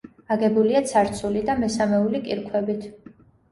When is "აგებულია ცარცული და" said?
0.35-1.57